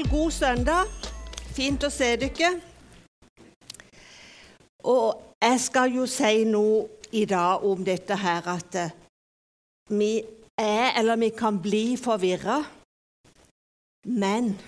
[0.00, 0.86] vel, god søndag.
[1.54, 2.50] Fint å se dere.
[4.88, 8.94] Og jeg skal jo si noe i dag om dette her at eh,
[9.90, 10.20] vi
[10.56, 12.62] er, eller vi kan bli, forvirra.
[14.04, 14.58] Men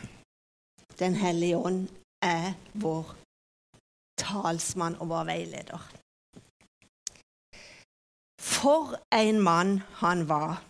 [0.98, 1.89] Den hellige ånd
[2.23, 3.14] er vår
[4.21, 5.87] talsmann og vår veileder.
[8.39, 10.61] For en mann han var.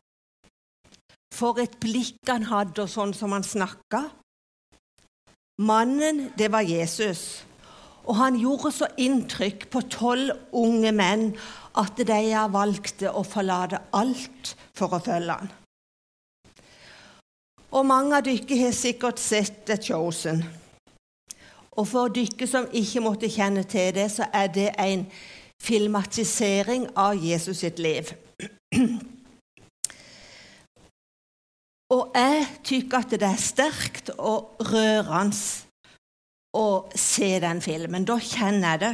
[1.34, 4.06] For et blikk han hadde, og sånn som han snakka.
[5.62, 7.44] Mannen, det var Jesus.
[8.04, 11.28] Og han gjorde så inntrykk på tolv unge menn
[11.78, 15.52] at de valgte å forlate alt for å følge han.
[17.72, 20.42] Og mange av dere har sikkert sett The Chosen.
[21.72, 25.06] Og for dere som ikke måtte kjenne til det, så er det en
[25.62, 28.12] filmatisering av Jesus sitt liv.
[31.92, 35.36] Og jeg tykker at det er sterkt og rørende
[36.56, 38.06] å se den filmen.
[38.08, 38.92] Da kjenner jeg det,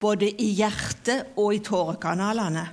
[0.00, 2.64] både i hjertet og i tårekanalene.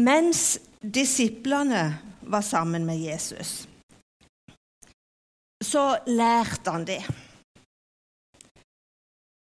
[0.00, 0.40] Mens
[0.80, 1.84] disiplene
[2.26, 3.68] var sammen med Jesus,
[5.64, 7.02] så lærte han det.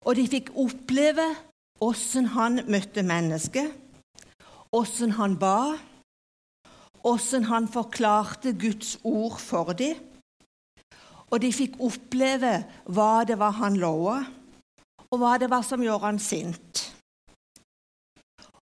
[0.04, 1.26] Og de fikk oppleve
[1.84, 3.72] åssen han møtte mennesket,
[4.76, 5.74] åssen han ba
[7.04, 10.00] åssen han forklarte Guds ord for dem.
[11.34, 12.60] Og de fikk oppleve
[12.94, 14.20] hva det var han lova,
[15.10, 16.84] og hva det var som gjorde han sint.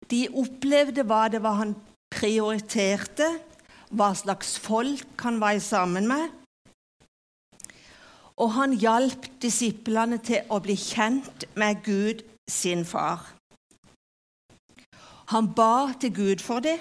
[0.08, 1.74] De opplevde hva det var han
[2.12, 3.28] prioriterte,
[3.88, 6.28] hva slags folk han var sammen med.
[8.38, 13.26] Og han hjalp disiplene til å bli kjent med Gud, sin far.
[15.28, 16.80] Han ba til Gud for dem.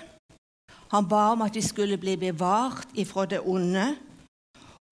[0.91, 3.87] Han ba om at de skulle bli bevart ifra det onde,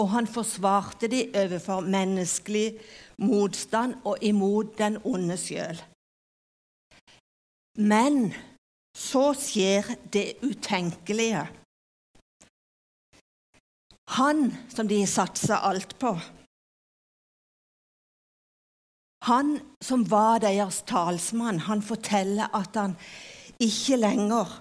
[0.02, 2.80] og han forsvarte de overfor menneskelig
[3.24, 5.80] motstand og imot den onde sjøl.
[7.80, 8.34] Men
[8.96, 11.46] så skjer det utenkelige.
[14.16, 16.14] Han som de satsa alt på,
[19.26, 22.94] han som var deres talsmann, han forteller at han
[23.60, 24.52] ikke lenger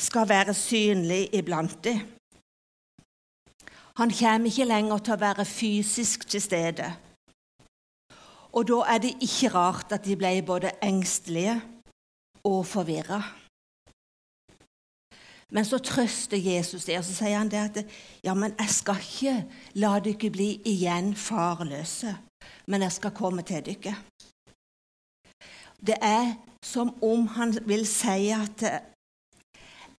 [0.00, 1.98] skal være synlig iblant dem.
[3.96, 6.90] Han kommer ikke lenger til å være fysisk til stede.
[8.52, 11.56] Og da er det ikke rart at de ble både engstelige
[12.44, 13.22] og forvirra.
[15.52, 17.76] Men så trøster Jesus det, og så sier han det at
[18.24, 19.36] ja, men jeg skal ikke
[19.78, 22.16] la dere bli igjen farløse,
[22.66, 23.94] men jeg skal komme til dere.
[25.86, 26.34] Det er
[26.64, 28.64] som om han vil si at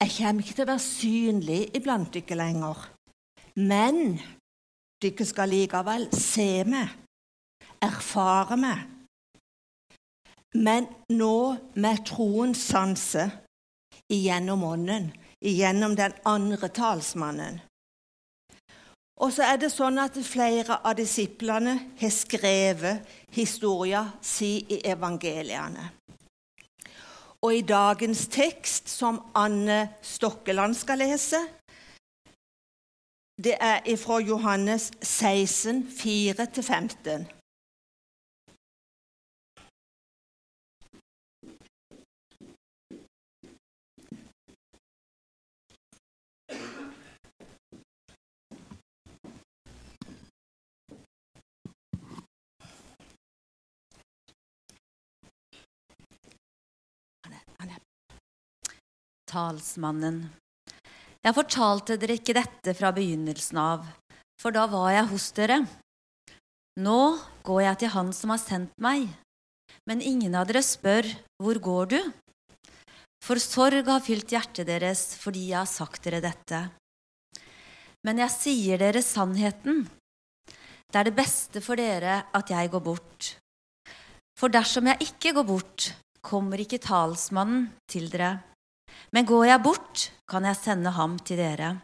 [0.02, 2.84] jeg kommer ikke til å være synlig iblant dere lenger,
[3.58, 4.20] men
[5.02, 6.94] dere skal likevel se meg,
[7.82, 8.86] erfare meg.
[10.58, 13.28] Men nå med troens sanse
[14.10, 15.12] igjennom Ånden,
[15.44, 17.60] igjennom den andre talsmannen.
[19.18, 25.97] Og så er det sånn at flere av disiplene har skrevet historien si i evangeliene.
[27.48, 31.40] Og i dagens tekst, som Anne Stokkeland skal lese,
[33.44, 37.37] det er fra Johannes 16, 4-15.
[59.30, 60.22] Talsmannen.
[61.26, 63.84] Jeg fortalte dere ikke dette fra begynnelsen av,
[64.40, 65.60] for da var jeg hos dere.
[66.78, 67.02] Nå
[67.44, 69.08] går jeg til Han som har sendt meg,
[69.90, 71.08] men ingen av dere spør,
[71.42, 72.00] hvor går du?
[73.26, 76.62] For sorg har fylt hjertet deres fordi jeg har sagt dere dette.
[78.06, 79.88] Men jeg sier dere sannheten.
[80.88, 83.34] Det er det beste for dere at jeg går bort.
[84.38, 85.90] For dersom jeg ikke går bort,
[86.22, 88.38] kommer ikke talsmannen til dere.
[89.12, 91.78] Men går jeg bort, kan jeg sende ham til dere.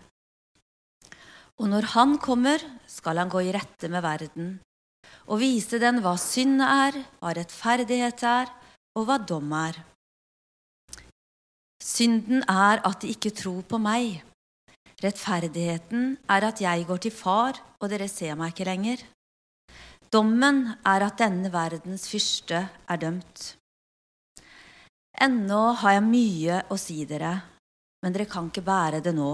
[1.61, 4.53] Og når han kommer, skal han gå i rette med verden
[5.31, 8.51] og vise den hva synd er, hva rettferdighet er,
[8.97, 9.79] og hva dom er.
[11.83, 14.21] Synden er at de ikke tror på meg.
[15.03, 19.03] Rettferdigheten er at jeg går til far, og dere ser meg ikke lenger.
[20.13, 23.55] Dommen er at denne verdens fyrste er dømt.
[25.23, 27.31] Ennå har jeg mye å si dere,
[28.03, 29.31] men dere kan ikke bære det nå.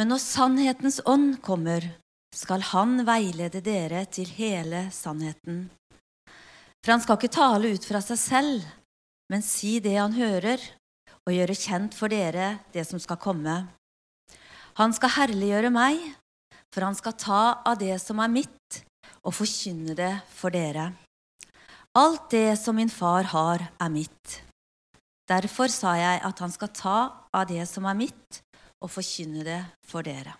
[0.00, 1.84] Men når sannhetens ånd kommer,
[2.32, 5.66] skal han veilede dere til hele sannheten.
[6.80, 8.64] For han skal ikke tale ut fra seg selv,
[9.28, 10.62] men si det han hører,
[11.26, 13.60] og gjøre kjent for dere det som skal komme.
[14.80, 16.00] Han skal herliggjøre meg,
[16.72, 18.82] for han skal ta av det som er mitt,
[19.20, 20.94] og forkynne det for dere.
[21.98, 24.47] Alt det som min far har, er mitt.
[25.28, 26.98] Derfor sa jeg at han skal ta
[27.36, 28.42] av det som er mitt,
[28.80, 30.36] og forkynne det for dere.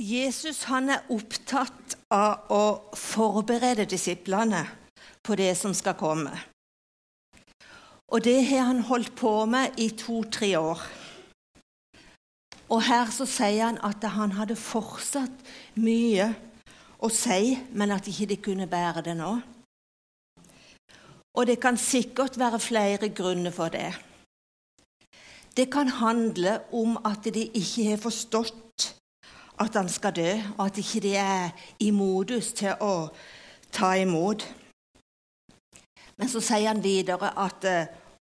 [0.00, 2.62] Jesus er opptatt av å
[2.96, 4.62] forberede disiplene
[5.22, 6.32] på det som skal komme.
[8.10, 10.80] Og det har han holdt på med i to-tre år.
[12.70, 15.42] Og her så sier han at han hadde fortsatt
[15.82, 16.28] mye
[17.02, 19.32] å si, men at ikke de kunne bære det nå.
[21.34, 23.90] Og det kan sikkert være flere grunner for det.
[25.56, 28.86] Det kan handle om at de ikke har forstått
[29.60, 33.10] at han skal dø, og at ikke de er i modus til å
[33.72, 34.46] ta imot.
[36.16, 37.90] Men så sier han videre at eh,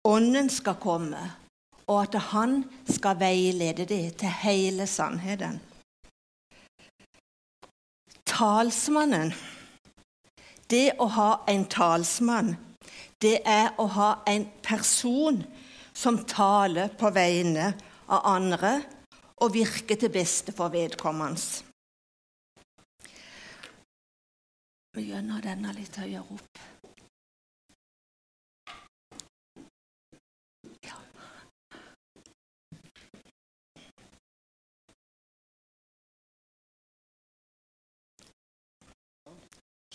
[0.09, 1.19] Ånden skal komme,
[1.89, 5.61] og at han skal veilede dem til hele sannheten.
[8.29, 9.33] Talsmannen
[10.69, 12.51] Det å ha en talsmann,
[13.25, 15.41] det er å ha en person
[15.97, 17.71] som taler på vegne
[18.07, 18.75] av andre
[19.41, 21.41] og virker til beste for vedkommende.
[24.93, 26.61] Vi gjør denne litt høyere opp.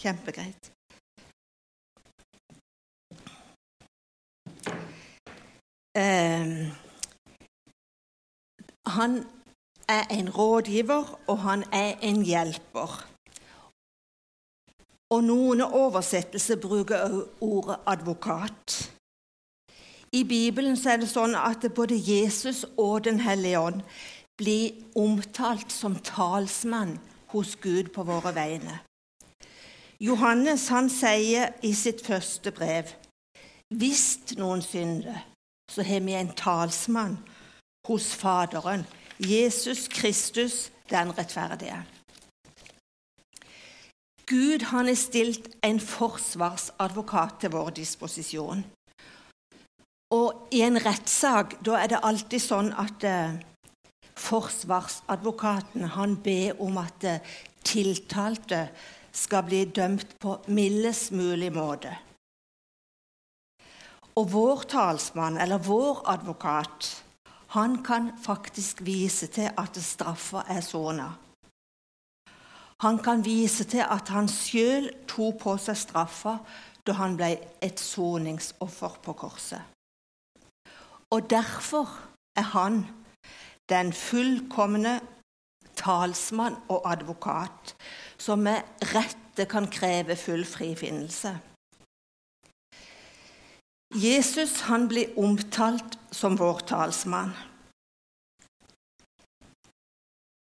[0.03, 0.71] Kjempegreit.
[5.95, 6.47] Eh,
[8.85, 9.11] han
[9.87, 13.07] er en rådgiver, og han er en hjelper.
[15.09, 18.91] Og noen oversettelser bruker ordet advokat.
[20.11, 23.81] I Bibelen er det sånn at både Jesus og Den hellige ånd
[24.37, 26.99] blir omtalt som talsmann
[27.33, 28.81] hos Gud på våre vegne.
[30.03, 32.89] Johannes han sier i sitt første brev
[33.73, 35.21] hvis noen synder,
[35.71, 37.15] så har vi en talsmann
[37.87, 38.83] hos Faderen,
[39.17, 41.79] Jesus Kristus, den rettferdige.
[44.27, 48.63] Gud han har stilt en forsvarsadvokat til vår disposisjon.
[50.13, 53.39] Og i en rettssak da er det alltid sånn at eh,
[54.19, 57.23] forsvarsadvokaten han ber om at eh,
[57.65, 58.67] tiltalte
[59.15, 61.93] skal bli dømt på mildest mulig måte.
[64.15, 67.03] Og vår talsmann, eller vår advokat,
[67.53, 71.11] han kan faktisk vise til at straffa er sona.
[72.81, 76.37] Han kan vise til at han sjøl tok på seg straffa
[76.83, 77.29] da han ble
[77.63, 79.61] et soningsoffer på korset.
[81.13, 81.87] Og derfor
[82.35, 82.81] er han
[83.69, 84.99] den fullkomne
[85.79, 87.75] talsmann og advokat
[88.23, 91.35] som med rette kan kreve full frifinnelse.
[93.93, 97.33] Jesus han blir omtalt som vår talsmann.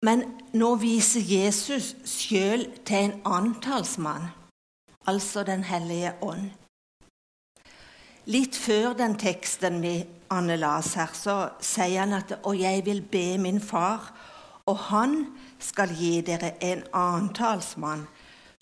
[0.03, 0.25] Men
[0.59, 4.33] nå viser Jesus sjøl til en annen talsmann,
[5.07, 6.51] altså Den hellige ånd.
[8.27, 9.97] Litt før den teksten vi
[10.31, 14.15] Anne las her, så sier han at 'Og jeg vil be min far,
[14.67, 15.27] og han
[15.63, 18.07] skal gi dere en annen talsmann,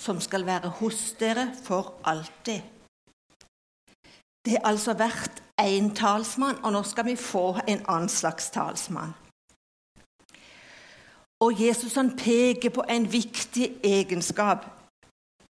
[0.01, 2.63] som skal være hos dere for alltid.'
[4.45, 9.13] Det har altså vært én talsmann, og nå skal vi få en annen slags talsmann.
[11.41, 14.65] Og Jesus han peker på en viktig egenskap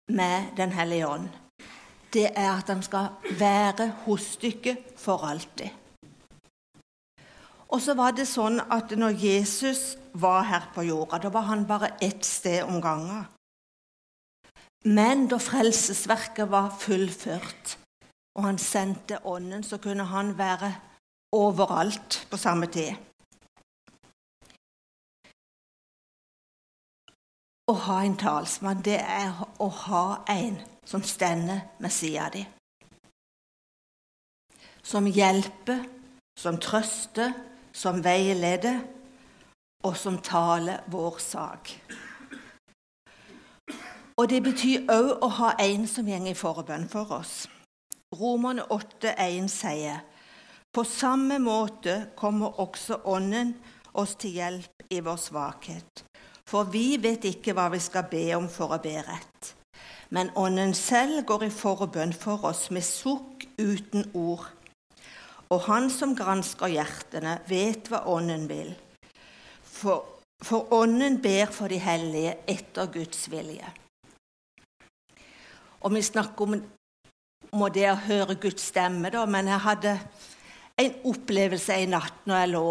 [0.08, 1.28] med Den hellige ånd.
[2.12, 3.06] Det er at han skal
[3.38, 5.70] være hos dere for alltid.
[7.73, 11.64] Og så var det sånn at når Jesus var her på jorda, da var han
[11.64, 13.25] bare ett sted om gangen.
[14.85, 17.79] Men da frelsesverket var fullført,
[18.37, 20.73] og han sendte Ånden, så kunne han være
[21.33, 22.93] overalt på samme tid.
[27.71, 32.43] Å ha en talsmann, det er å ha en som stender med sida di.
[34.83, 35.87] Som hjelper,
[36.37, 37.33] som trøster,
[37.73, 38.81] som veileder,
[39.83, 41.73] og som taler vår sak.
[44.17, 47.47] Og det betyr òg å ha en som går i forbønn for oss.
[48.12, 50.02] Romerne 8,1 sier
[50.73, 53.55] på samme måte kommer også Ånden
[53.93, 56.05] oss til hjelp i vår svakhet.
[56.49, 59.52] For vi vet ikke hva vi skal be om for å be rett.
[60.12, 64.49] Men Ånden selv går i forbønn for oss med sukk uten ord.
[65.52, 68.73] Og Han som gransker hjertene, vet hva Ånden vil.
[69.62, 70.06] For,
[70.40, 73.68] for Ånden ber for de hellige etter Guds vilje.
[75.82, 76.56] Og vi snakker om,
[77.52, 79.97] om det å høre Guds stemme, da, men jeg hadde
[80.80, 82.66] en opplevelse i natt når jeg lå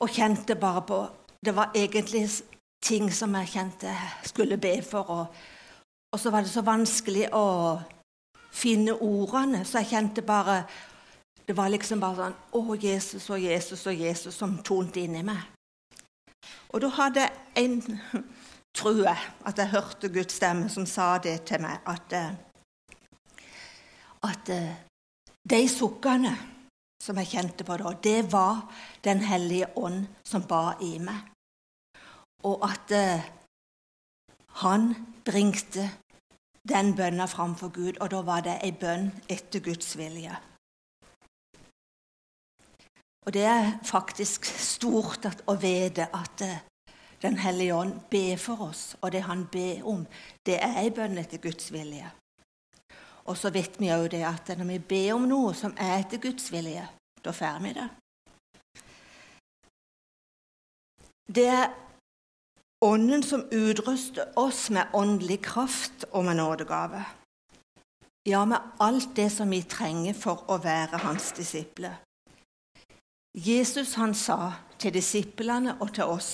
[0.00, 0.98] og kjente bare på
[1.40, 2.26] Det var egentlig
[2.84, 3.92] ting som jeg kjente
[4.28, 5.38] skulle be for, og,
[6.12, 7.80] og så var det så vanskelig å
[8.52, 10.58] finne ordene, så jeg kjente bare
[11.50, 15.40] Det var liksom bare sånn Å, Jesus og Jesus og Jesus som tonte inni meg.
[16.70, 17.24] Og da hadde
[17.58, 17.80] en
[18.78, 23.40] true at jeg hørte Guds stemme som sa det til meg, at, eh,
[24.28, 24.76] at eh,
[25.42, 26.36] de sukkene
[27.02, 28.60] som jeg kjente på da, det var
[29.02, 31.32] Den hellige ånd som ba i meg.
[32.46, 33.26] Og at eh,
[34.62, 34.94] han
[35.26, 35.88] bringte
[36.62, 40.38] den bønna framfor Gud, og da var det ei bønn etter Guds vilje.
[43.26, 46.62] Og det er faktisk stort å vite at eh,
[47.20, 50.06] den hellige ånd ber for oss, og det han ber om,
[50.46, 52.08] det er ei bønn etter Guds vilje.
[53.28, 56.22] Og så vet vi òg det at når vi ber om noe som er etter
[56.22, 56.86] Guds vilje,
[57.20, 57.88] da får vi det.
[61.30, 61.68] Det er
[62.80, 67.02] Ånden som utruster oss med åndelig kraft og med nådegave.
[68.24, 71.98] Ja, med alt det som vi trenger for å være hans disipler.
[73.40, 76.32] Jesus han sa til disiplene og til oss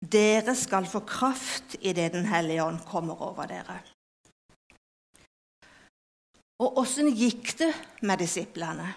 [0.00, 3.80] dere skal få kraft idet Den hellige ånd kommer over dere.
[6.60, 7.72] Og åssen gikk det
[8.04, 8.88] med disiplene?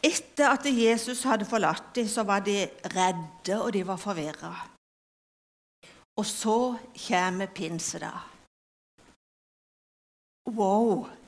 [0.00, 2.64] Etter at Jesus hadde forlatt dem, så var de
[2.94, 4.52] redde og de var forvirra.
[6.16, 6.76] Og så
[7.08, 8.20] kommer pinsedag.
[10.48, 11.19] Wow!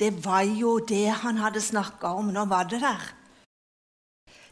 [0.00, 2.32] Det var jo det han hadde snakka om.
[2.32, 3.02] Nå var det der.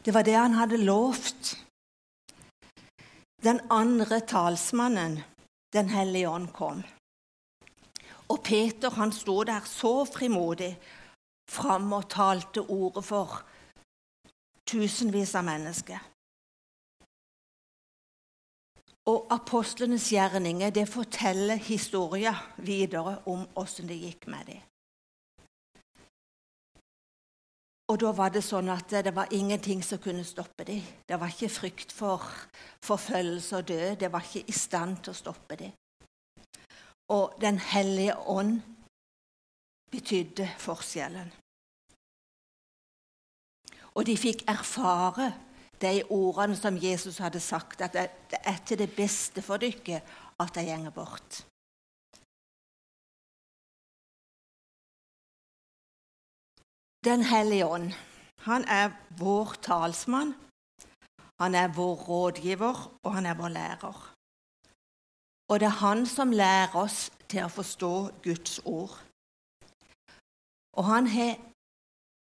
[0.05, 1.57] Det var det han hadde lovt.
[3.43, 5.23] Den andre talsmannen,
[5.73, 6.83] Den hellige ånd, kom.
[8.29, 10.79] Og Peter han sto der så frimodig
[11.49, 13.43] fram og talte ordet for
[14.65, 15.99] tusenvis av mennesker.
[19.13, 24.65] Og apostlenes gjerninger det forteller historien videre om åssen det gikk med dem.
[27.89, 30.81] Og da var det sånn at det var ingenting som kunne stoppe dem.
[31.09, 32.21] Det var ikke frykt for
[32.85, 33.95] forfølgelse og død.
[34.03, 35.73] Det var ikke i stand til å stoppe dem.
[37.09, 38.59] Og Den hellige ånd
[39.91, 41.31] betydde forskjellen.
[43.97, 45.33] Og de fikk erfare
[45.81, 47.93] de ordene som Jesus hadde sagt, at
[48.29, 50.03] det er til det beste for dere
[50.39, 51.48] at de går bort.
[57.05, 57.91] Den hellige ånd,
[58.43, 60.33] han er vår talsmann,
[61.39, 64.15] han er vår rådgiver, og han er vår lærer.
[65.49, 68.99] Og det er han som lærer oss til å forstå Guds ord.
[70.75, 71.39] Og han har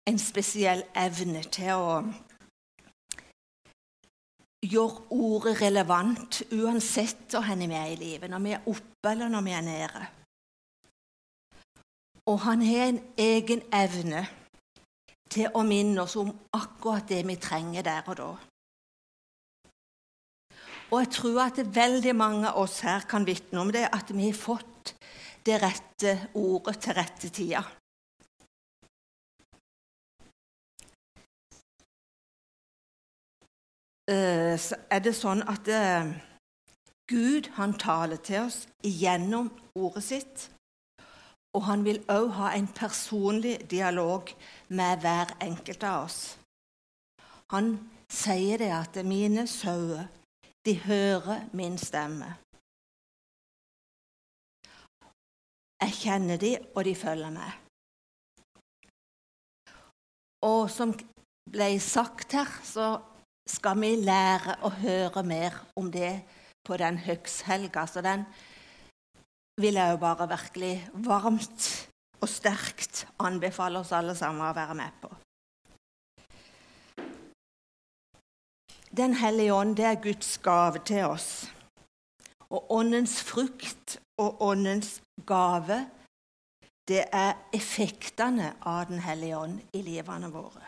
[0.08, 1.90] en spesiell evne til å
[4.60, 9.48] gjøre ordet relevant uansett hvor vi er i livet, når vi er oppe eller når
[9.48, 10.06] vi er nede.
[12.28, 14.28] Og han har en egen evne
[15.30, 18.28] til å minne oss om akkurat det vi trenger der og da.
[20.86, 24.28] Og jeg tror at veldig mange av oss her kan vitne om det, at vi
[24.28, 24.94] har fått
[25.46, 27.64] det rette ordet til rette tida.
[34.06, 36.12] Eh, så er det sånn at eh,
[37.10, 40.46] Gud han taler til oss gjennom ordet sitt.
[41.56, 44.28] Og han vil òg ha en personlig dialog
[44.68, 46.20] med hver enkelt av oss.
[47.54, 47.76] Han
[48.12, 50.06] sier det at 'mine sauer,
[50.66, 52.34] de hører min stemme'.
[55.80, 57.52] Jeg kjenner de, og de følger meg.
[60.42, 60.92] Og som
[61.52, 62.86] ble sagt her, så
[63.48, 66.24] skal vi lære å høre mer om det
[66.66, 67.86] på den høgshelga.
[67.86, 68.24] Så den
[69.60, 70.74] vil jeg jo bare virkelig
[71.06, 71.68] varmt
[72.20, 75.12] og sterkt anbefale oss alle sammen å være med på.
[78.96, 81.28] Den hellige ånd det er Guds gave til oss.
[82.48, 85.82] Og åndens frukt og åndens gave,
[86.88, 90.62] det er effektene av Den hellige ånd i livene våre.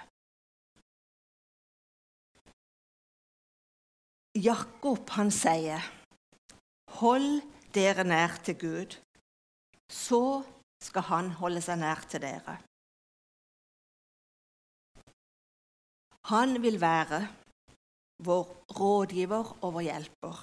[4.35, 5.81] Jakob han sier,
[6.99, 7.43] 'Hold
[7.75, 8.97] dere nær til Gud,
[9.93, 10.43] så
[10.83, 12.59] skal Han holde seg nær til dere.'
[16.29, 17.21] Han vil være
[18.25, 18.45] vår
[18.79, 20.39] rådgiver og vår hjelper.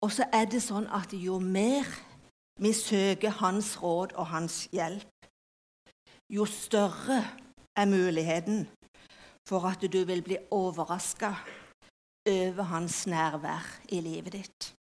[0.00, 1.84] Og så er det sånn at jo mer
[2.60, 5.26] vi søker Hans råd og Hans hjelp,
[6.32, 7.20] jo større
[7.76, 8.68] er muligheten
[9.48, 11.34] for at du vil bli overraska
[12.28, 14.79] over hans nærvær i livet ditt.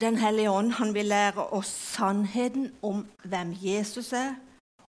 [0.00, 4.34] Den hellige ånd han vil lære oss sannheten om hvem Jesus er,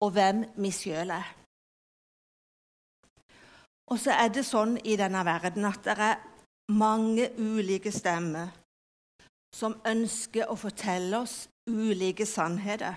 [0.01, 1.27] og hvem vi sjøl er.
[3.93, 6.23] Og så er det sånn i denne verden at det er
[6.73, 8.49] mange ulike stemmer
[9.55, 12.97] som ønsker å fortelle oss ulike sannheter.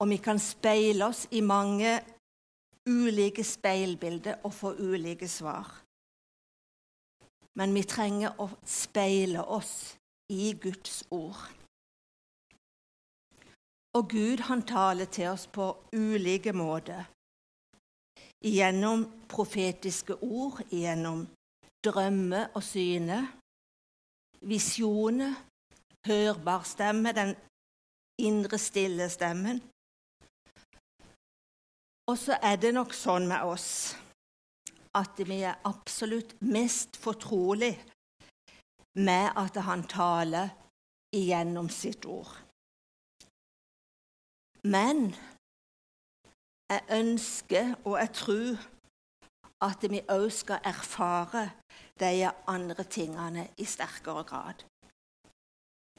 [0.00, 1.98] Og vi kan speile oss i mange
[2.88, 5.66] ulike speilbilder og få ulike svar.
[7.58, 9.98] Men vi trenger å speile oss
[10.30, 11.42] i Guds ord.
[13.98, 17.08] Og Gud han taler til oss på ulike måter.
[18.40, 21.26] Gjennom profetiske ord, gjennom
[21.84, 23.26] drømmer og syner,
[24.40, 25.34] visjoner,
[26.06, 27.34] hørbar stemme, den
[28.22, 29.60] indre stille stemmen,
[32.10, 33.68] og så er det nok sånn med oss
[34.98, 37.76] at vi er absolutt mest fortrolig
[38.94, 40.48] med at han taler
[41.14, 42.32] igjennom sitt ord.
[44.64, 45.14] Men
[46.70, 48.66] jeg ønsker og jeg tror
[49.60, 51.50] at vi òg skal erfare
[52.00, 54.64] de andre tingene i sterkere grad.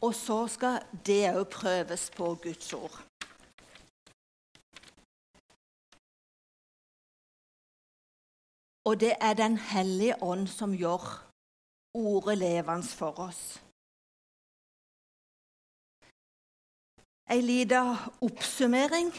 [0.01, 3.01] Og så skal det òg prøves på Guds ord.
[8.85, 11.30] Og det er Den hellige ånd som gjør
[11.93, 13.61] ordet levende for oss.
[17.31, 19.13] En liten oppsummering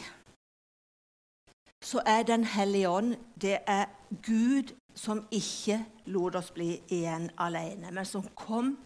[1.83, 3.85] så er Den hellige ånd det er
[4.23, 8.77] Gud som ikke lot oss bli igjen alene, men som kom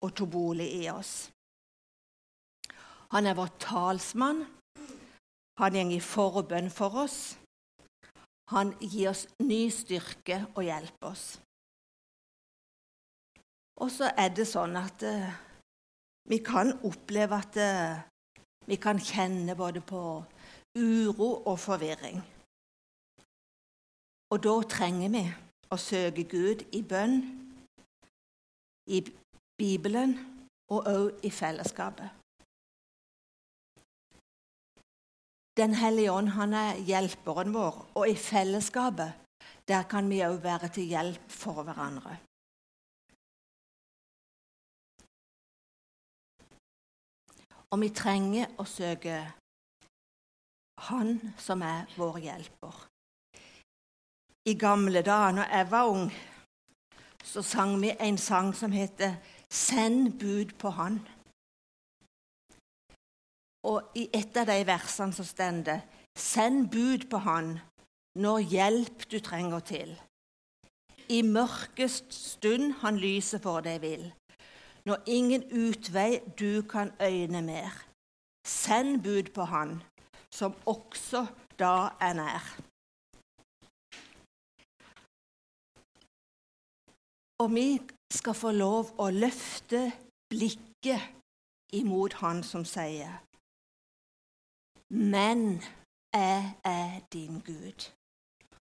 [0.00, 1.30] og tok bolig i oss.
[3.10, 4.46] Han er vår talsmann.
[5.58, 7.38] Han går i forbønn for oss.
[8.50, 11.26] Han gir oss ny styrke og hjelper oss.
[13.76, 15.32] Og så er det sånn at uh,
[16.30, 17.98] vi kan oppleve at uh,
[18.66, 20.00] vi kan kjenne både på
[20.76, 22.22] uro og forvirring.
[24.32, 25.24] Og da trenger vi
[25.70, 27.20] å søke Gud i bønn,
[28.90, 29.02] i
[29.58, 30.16] Bibelen
[30.72, 32.10] og òg i fellesskapet.
[35.56, 39.22] Den hellige ånd han er hjelperen vår, og i fellesskapet
[39.66, 42.18] der kan vi òg være til hjelp for hverandre.
[47.70, 49.18] Og vi trenger å søke
[50.90, 52.86] Han som er vår hjelper.
[54.46, 56.10] I gamle dager, når jeg var ung,
[57.24, 59.16] så sang vi en sang som heter
[59.50, 61.00] 'Send bud på Han'.
[63.66, 65.80] Og i et av de versene så står det
[66.16, 67.58] Send bud på han
[68.16, 69.90] når hjelp du trenger til.
[71.12, 74.06] I mørkest stund han lyser for deg vil.
[74.86, 77.70] Når ingen utvei du kan øyne mer.
[78.46, 79.82] Send bud på han,
[80.30, 81.26] som også
[81.58, 82.44] da er nær.
[87.38, 87.68] Og vi
[88.14, 89.90] skal få lov å løfte
[90.30, 91.02] blikket
[91.74, 93.26] imot han som sier
[94.88, 95.62] men
[96.14, 97.92] jeg er din Gud,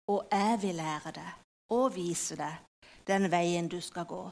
[0.07, 1.31] og jeg vil lære deg
[1.69, 4.23] og vise deg den veien du skal gå.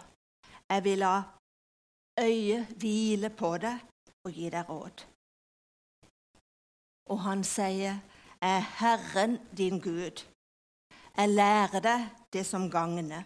[0.70, 1.16] Jeg vil la
[2.20, 3.80] øyet hvile på deg
[4.26, 5.06] og gi deg råd.
[7.10, 8.00] Og han sier,
[8.42, 10.26] 'Jeg er Herren din Gud'.
[11.18, 13.24] Jeg lærer deg det som gagner,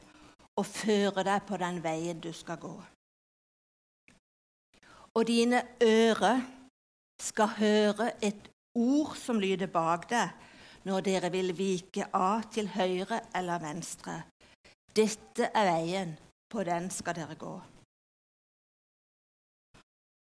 [0.55, 2.83] og fører deg på den veien du skal gå.
[5.13, 6.41] Og dine ører
[7.21, 10.29] skal høre et ord som lyder bak deg
[10.83, 14.21] når dere vil vike av til høyre eller venstre.
[14.95, 16.17] Dette er veien,
[16.49, 17.55] på den skal dere gå.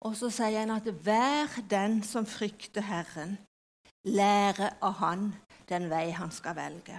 [0.01, 3.37] Og så sier han at hver den som frykter Herren,
[4.05, 5.27] lærer av Han
[5.69, 6.97] den vei han skal velge.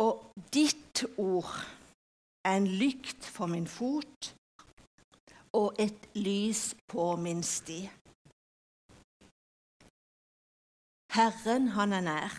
[0.00, 1.52] Og ditt ord
[2.48, 4.32] er en lykt for min fot
[5.52, 7.84] og et lys på min sti.
[11.12, 12.36] Herren, han er nær,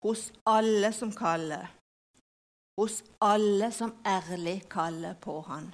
[0.00, 1.68] hos alle som kaller,
[2.80, 5.70] hos alle som ærlig kaller på han.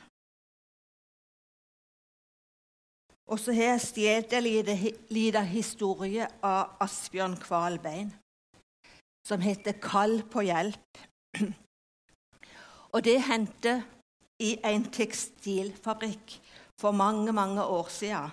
[3.33, 4.45] Og så har jeg stjålet en
[5.15, 8.13] liten historie av Asbjørn Kvalbein
[9.27, 10.99] som heter 'Kall på hjelp'.
[12.93, 13.85] Og det hendte
[14.41, 16.41] i en tekstilfabrikk
[16.81, 18.31] for mange, mange år siden.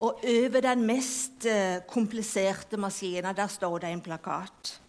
[0.00, 4.87] Og over den mest eh, kompliserte maskinen der står det en plakat.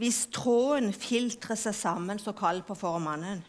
[0.00, 3.44] Hvis tråden filtrer seg sammen, så kall på formannen.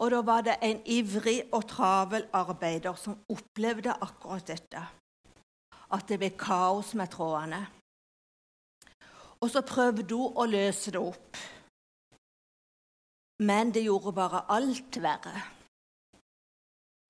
[0.00, 4.84] Og da var det en ivrig og travel arbeider som opplevde akkurat dette.
[5.90, 7.60] At det ble kaos med trådene.
[9.40, 11.36] Og så prøvde hun å løse det opp.
[13.42, 15.34] Men det gjorde bare alt verre.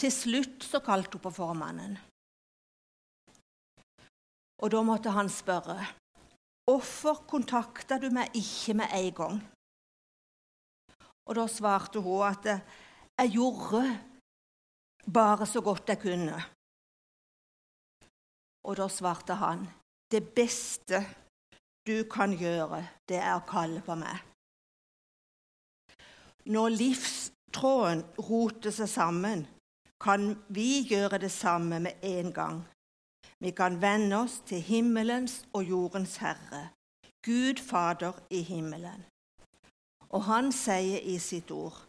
[0.00, 1.98] Til slutt så kalte hun på formannen.
[4.60, 5.78] Og da måtte han spørre
[6.68, 9.40] hvorfor kontakta du meg ikke med en gang?
[11.28, 13.84] Og da svarte hun at jeg gjorde
[15.06, 16.38] bare så godt jeg kunne.
[18.66, 19.68] Og da svarte han
[20.10, 21.04] det beste
[21.86, 24.18] du kan gjøre, det er å kalle på meg.
[26.50, 29.46] Når livstråden roter seg sammen,
[30.00, 32.60] kan vi gjøre det samme med en gang.
[33.40, 36.68] Vi kan vende oss til himmelens og jordens Herre,
[37.24, 39.06] Gud Fader i himmelen.
[40.10, 41.86] Og han sier i sitt ord,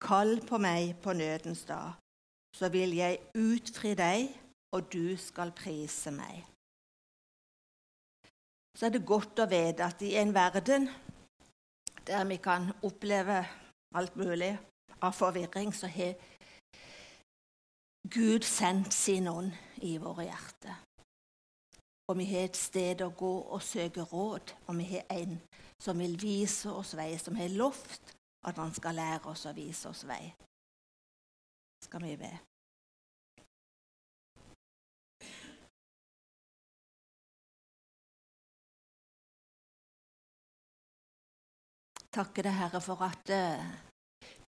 [0.00, 1.92] Kall på meg på nødens dag,
[2.56, 4.30] så vil jeg utfri deg,
[4.72, 6.44] og du skal prise meg
[8.80, 10.86] så er det godt å vite at i en verden
[12.08, 13.42] der vi kan oppleve
[13.94, 14.54] alt mulig
[15.04, 16.14] av forvirring, så har
[18.08, 19.52] Gud sendt sin ånd
[19.84, 20.78] i våre hjerter.
[22.10, 25.38] Og vi har et sted å gå og søke råd, og vi har en
[25.80, 28.16] som vil vise oss vei, som har lovt
[28.50, 30.24] at han skal lære oss å vise oss vei.
[31.86, 32.32] Skal vi be.
[42.10, 43.62] takke deg, Herre, for at uh,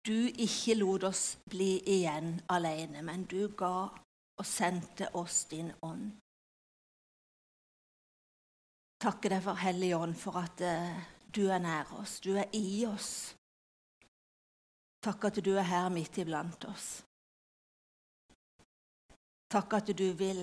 [0.07, 3.91] du ikke lot oss bli igjen alene, men du ga
[4.41, 6.20] og sendte oss din ånd.
[9.01, 10.97] Takke deg for Hellig Ånd, for at uh,
[11.33, 13.33] du er nær oss, du er i oss.
[15.01, 16.89] Takk at du er her midt iblant oss.
[19.51, 20.43] Takk at du vil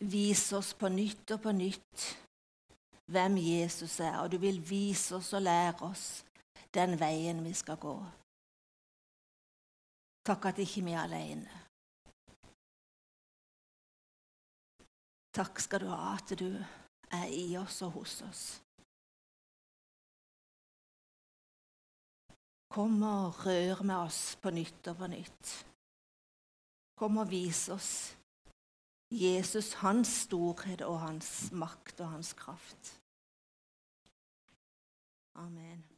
[0.00, 2.06] vise oss på nytt og på nytt
[3.12, 6.06] hvem Jesus er, og du vil vise oss og lære oss
[6.72, 7.94] den veien vi skal gå.
[10.24, 11.60] Takk at ikke vi er alene.
[15.34, 16.48] Takk skal du ha at du
[17.12, 18.44] er i oss og hos oss.
[22.70, 25.52] Kom og rør med oss på nytt og på nytt.
[27.00, 27.92] Kom og vis oss
[29.10, 32.92] Jesus, hans storhet og hans makt og hans kraft.
[35.34, 35.89] Amen.